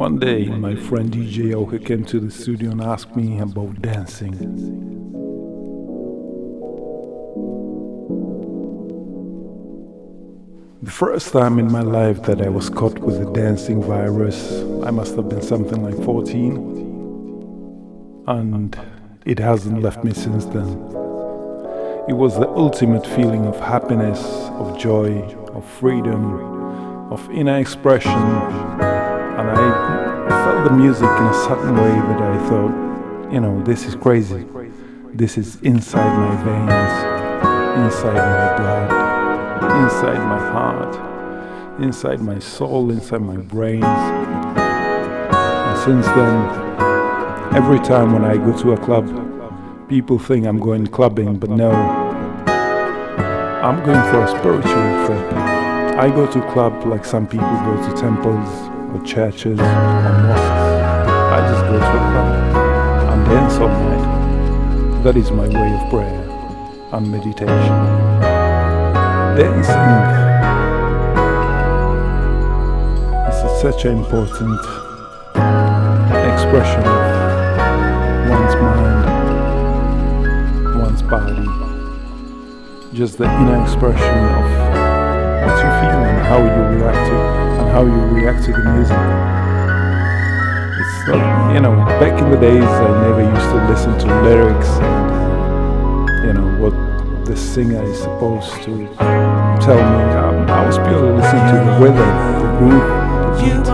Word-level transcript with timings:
One 0.00 0.16
day, 0.18 0.46
my 0.46 0.74
friend 0.74 1.12
DJ 1.12 1.52
Oka 1.52 1.78
came 1.78 2.06
to 2.06 2.18
the 2.18 2.30
studio 2.30 2.70
and 2.70 2.80
asked 2.80 3.14
me 3.14 3.38
about 3.38 3.82
dancing. 3.82 4.32
The 10.82 10.90
first 10.90 11.34
time 11.34 11.58
in 11.58 11.70
my 11.70 11.82
life 11.82 12.22
that 12.22 12.40
I 12.40 12.48
was 12.48 12.70
caught 12.70 12.98
with 13.00 13.18
the 13.18 13.30
dancing 13.32 13.82
virus, 13.82 14.62
I 14.86 14.90
must 14.90 15.16
have 15.16 15.28
been 15.28 15.42
something 15.42 15.82
like 15.82 16.02
14. 16.02 18.24
And 18.26 18.78
it 19.26 19.38
hasn't 19.38 19.82
left 19.82 20.02
me 20.02 20.14
since 20.14 20.46
then. 20.46 20.78
It 22.08 22.14
was 22.14 22.38
the 22.38 22.48
ultimate 22.48 23.06
feeling 23.06 23.44
of 23.44 23.60
happiness, 23.60 24.24
of 24.52 24.78
joy, 24.78 25.20
of 25.52 25.68
freedom, 25.68 27.12
of 27.12 27.30
inner 27.30 27.58
expression. 27.58 28.80
And 29.40 29.48
I 29.48 29.89
felt 30.50 30.64
the 30.64 30.76
music 30.76 31.04
in 31.04 31.26
a 31.26 31.34
certain 31.44 31.76
way 31.76 31.94
that 32.10 32.20
I 32.20 32.36
thought, 32.48 33.32
you 33.32 33.40
know, 33.40 33.62
this 33.62 33.86
is 33.86 33.94
crazy. 33.94 34.44
This 35.14 35.38
is 35.38 35.60
inside 35.62 36.12
my 36.16 36.34
veins, 36.42 37.86
inside 37.86 38.14
my 38.14 38.56
blood 38.56 38.90
inside 39.84 40.18
my 40.18 40.38
heart, 40.38 41.80
inside 41.80 42.20
my 42.20 42.38
soul, 42.38 42.90
inside 42.90 43.22
my 43.22 43.36
brains. 43.36 43.84
And 45.66 45.78
since 45.78 46.06
then, 46.06 46.34
every 47.54 47.78
time 47.78 48.12
when 48.12 48.24
I 48.24 48.36
go 48.36 48.52
to 48.62 48.72
a 48.72 48.76
club, 48.76 49.06
people 49.88 50.18
think 50.18 50.46
I'm 50.46 50.58
going 50.58 50.86
clubbing, 50.88 51.38
but 51.38 51.50
no, 51.50 51.70
I'm 53.66 53.82
going 53.84 54.02
for 54.10 54.24
a 54.24 54.28
spiritual 54.28 55.06
trip. 55.06 55.32
I 55.96 56.08
go 56.08 56.26
to 56.26 56.40
club 56.52 56.84
like 56.86 57.04
some 57.04 57.26
people 57.26 57.54
go 57.66 57.76
to 57.88 57.94
temples 58.00 58.48
or 58.92 59.00
churches 59.06 59.60
or. 59.60 60.39
I 61.32 61.40
just 61.50 61.64
go 61.64 61.78
to 61.78 61.98
club 62.10 63.12
and 63.12 63.24
dance 63.26 63.54
all 63.58 63.68
night. 63.68 65.02
That 65.04 65.16
is 65.16 65.30
my 65.30 65.48
way 65.48 65.72
of 65.80 65.90
prayer 65.90 66.20
and 66.92 67.10
meditation 67.10 68.10
dancing 69.36 69.90
is 73.30 73.60
such 73.62 73.84
an 73.84 73.98
important 73.98 74.60
expression 76.34 76.82
of 76.82 77.02
one's 78.28 78.54
mind, 78.60 79.04
one's 80.82 81.02
body, 81.02 81.46
just 82.92 83.18
the 83.18 83.24
inner 83.24 83.62
expression 83.62 84.18
of 84.36 84.44
what 85.46 85.56
you 85.56 85.70
feel 85.78 86.00
and 86.10 86.26
how 86.26 86.38
you 86.38 86.76
react 86.76 87.02
to 87.08 87.16
and 87.62 87.68
how 87.70 87.82
you 87.84 88.00
react 88.14 88.44
to 88.44 88.52
the 88.52 88.64
music. 88.74 89.29
You 91.54 91.60
know, 91.60 91.74
back 91.98 92.20
in 92.22 92.30
the 92.30 92.36
days 92.36 92.62
I 92.62 93.08
never 93.08 93.22
used 93.22 93.50
to 93.50 93.68
listen 93.68 93.98
to 93.98 94.06
lyrics 94.22 94.68
and, 94.68 96.08
you 96.24 96.32
know, 96.32 96.46
what 96.58 96.72
the 97.26 97.36
singer 97.36 97.82
is 97.82 97.98
supposed 97.98 98.52
to 98.62 98.86
tell 99.60 99.76
me. 99.76 100.04
Um, 100.14 100.48
I 100.48 100.64
was 100.64 100.78
purely 100.78 101.10
listening 101.12 101.46
to 101.50 101.56
the 101.66 101.72
rhythm, 101.82 102.08
the 102.38 102.46
groove, 102.56 102.86
the 103.26 103.32
beat. 103.42 103.66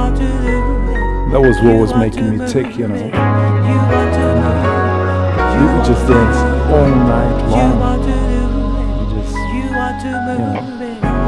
That 1.32 1.40
was 1.40 1.56
what 1.60 1.76
was 1.78 1.92
making 1.94 2.30
me 2.30 2.38
tick, 2.48 2.78
you 2.78 2.88
know. 2.88 2.96
You 2.96 3.10
would 5.72 5.84
just 5.84 6.06
dance 6.08 6.38
all 6.72 6.88
night 6.88 7.48
long. 7.50 7.78
You 9.00 9.06
just, 9.20 9.36
you 9.52 9.68
know, 10.38 10.52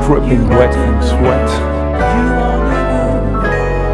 dripping 0.07 0.45
wet 0.49 0.73
from 0.73 1.03
sweat. 1.03 1.49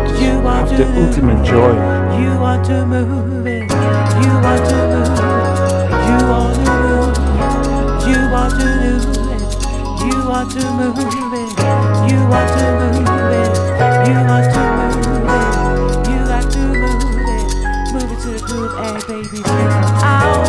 Just 0.08 0.42
have 0.44 0.69
the 0.78 0.86
ultimate 1.05 1.42
joy. 1.44 1.75
You 2.20 2.38
want 2.38 2.64
to 2.66 2.86
move 2.86 3.46
it. 3.46 3.62
You 3.62 4.32
want 4.44 4.64
to 4.70 4.78
move. 4.92 5.18
You 6.08 6.19
want 6.30 6.54
to 6.54 6.72
move. 6.84 7.16
You 8.08 8.19
want 8.32 8.52
to 8.60 8.66
do 8.84 8.92
it. 9.34 9.42
You 10.06 10.16
want 10.28 10.50
to 10.53 10.62
move 10.78 10.98
it. 10.98 11.50
You 12.10 12.19
want 12.30 12.48
to 12.54 12.64
move 12.78 13.08
it. 13.41 13.53
You 14.08 14.19
want 14.28 14.47
to 14.54 14.62
move 14.78 15.28
it. 15.30 16.08
You 16.08 16.19
got 16.30 16.44
to 16.53 16.62
move 16.82 17.28
it. 17.34 17.92
Move 17.92 18.10
it 18.12 18.19
to 18.22 18.30
the 18.30 18.41
groove, 18.47 18.74
hey 18.76 19.22
baby. 19.22 19.42
Out. 19.44 20.44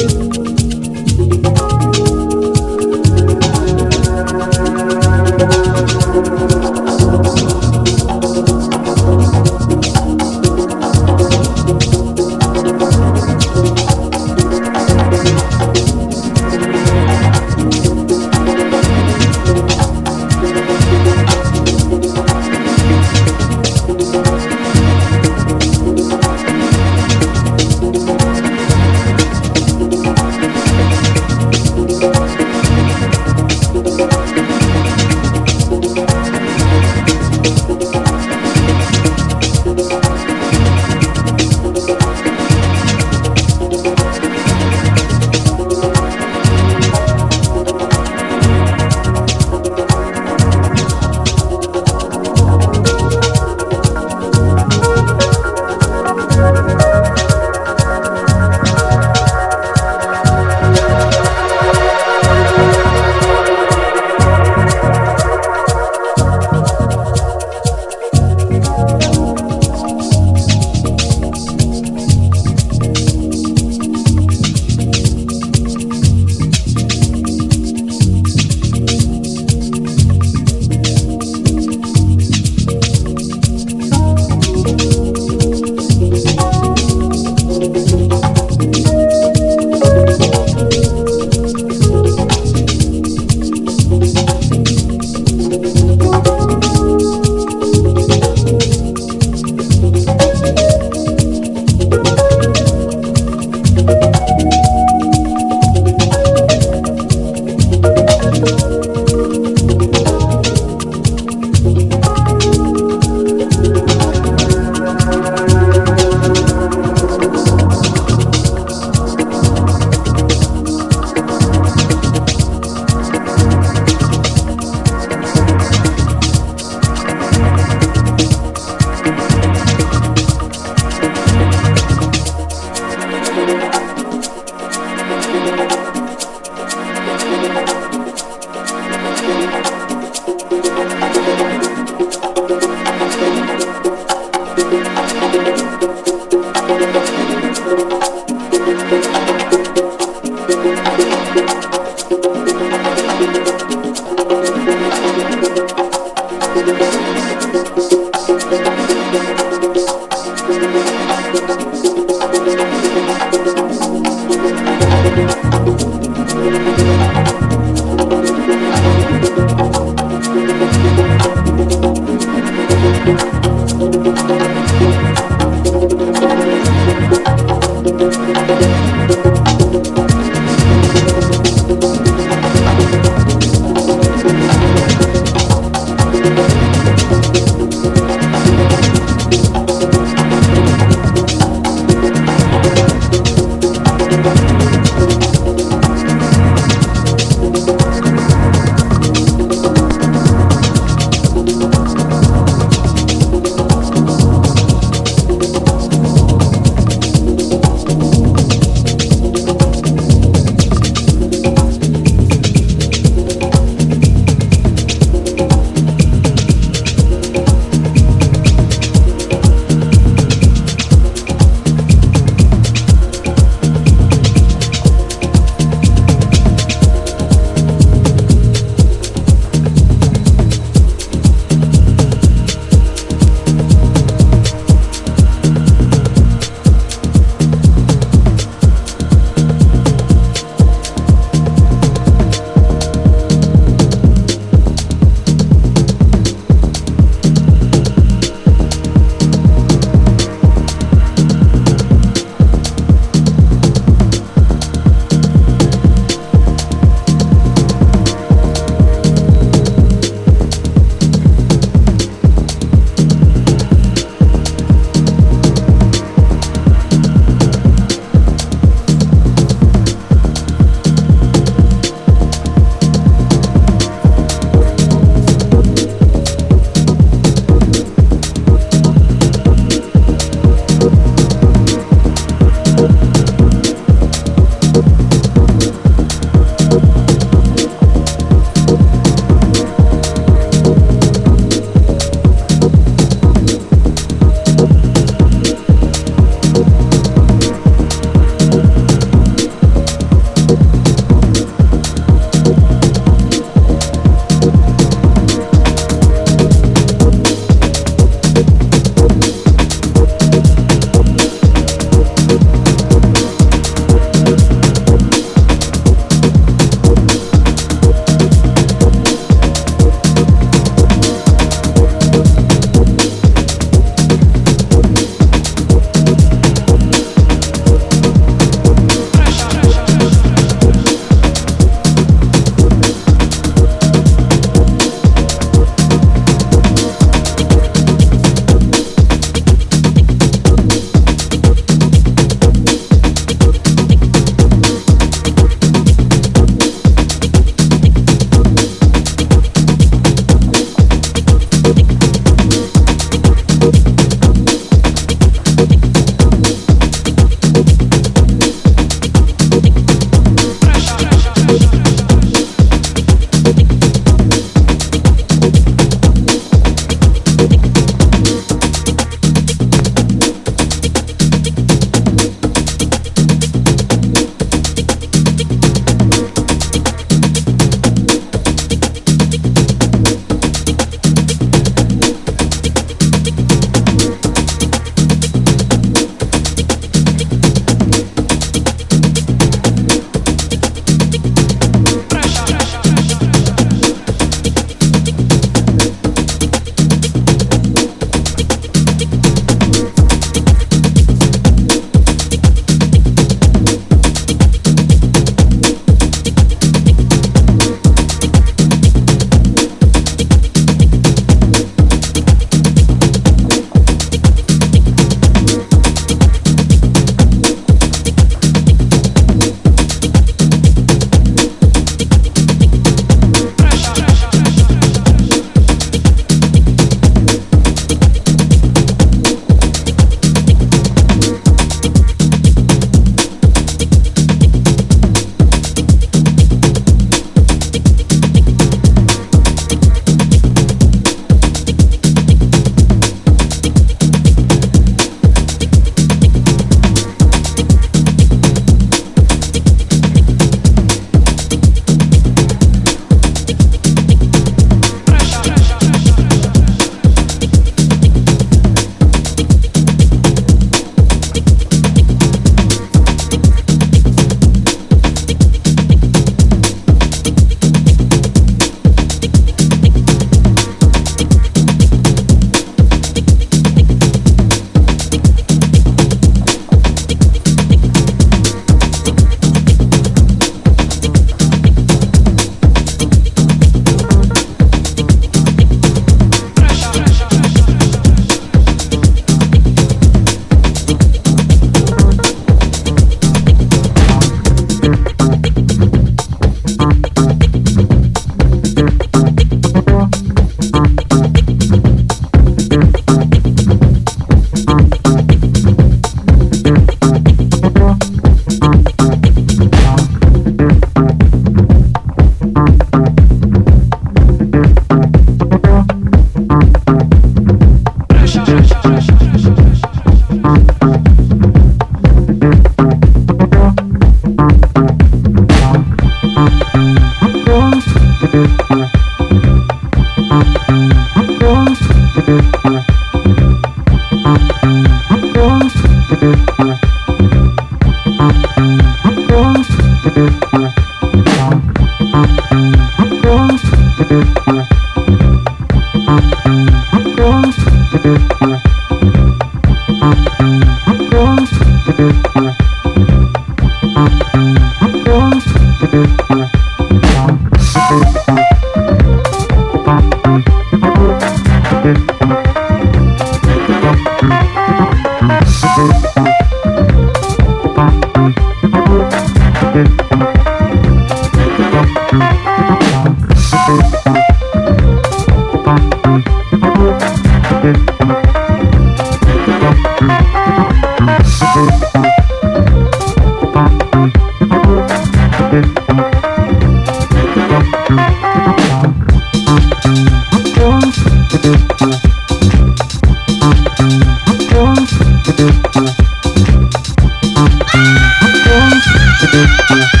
Música 599.21 600.00